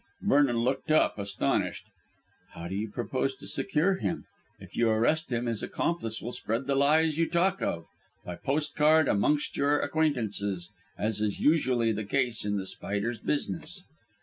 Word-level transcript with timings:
Vernon 0.23 0.57
looked 0.57 0.89
up 0.89 1.19
astonished. 1.19 1.85
"How 2.55 2.67
do 2.67 2.73
you 2.73 2.89
propose 2.89 3.35
to 3.35 3.45
secure 3.45 3.97
him? 3.97 4.25
If 4.59 4.75
you 4.75 4.89
arrest 4.89 5.31
him, 5.31 5.45
his 5.45 5.61
accomplice 5.61 6.23
will 6.23 6.31
spread 6.31 6.65
the 6.65 6.73
lies 6.73 7.19
you 7.19 7.29
talk 7.29 7.61
of, 7.61 7.85
by 8.25 8.37
postcard 8.37 9.07
amongst 9.07 9.57
your 9.57 9.79
acquaintances, 9.79 10.71
as 10.97 11.21
is 11.21 11.39
usually 11.39 11.91
the 11.91 12.03
case 12.03 12.43
in 12.45 12.57
The 12.57 12.65
Spider's 12.65 13.19
business." 13.19 13.83